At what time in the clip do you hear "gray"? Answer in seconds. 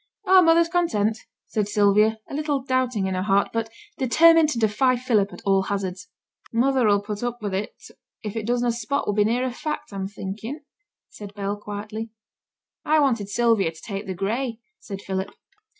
14.15-14.59